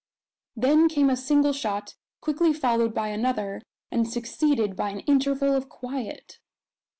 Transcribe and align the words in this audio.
Then 0.55 0.89
came 0.89 1.11
a 1.11 1.15
single 1.15 1.53
shot, 1.53 1.93
quickly 2.21 2.53
followed 2.53 2.91
by 2.91 3.09
another, 3.09 3.61
and 3.91 4.09
succeeded 4.11 4.75
by 4.75 4.89
an 4.89 5.01
interval 5.01 5.53
of 5.53 5.69
quiet. 5.69 6.39